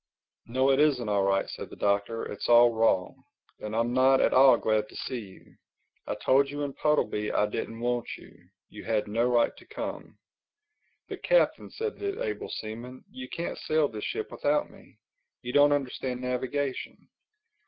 [0.47, 3.23] "No, it isn't all right," said the Doctor, "it's all wrong.
[3.59, 5.55] And I'm not at all glad to see you.
[6.07, 8.49] I told you in Puddleby I didn't want you.
[8.67, 10.17] You had no right to come."
[11.07, 14.97] "But Captain," said the able seaman, "you can't sail this ship without me.
[15.43, 17.07] You don't understand navigation.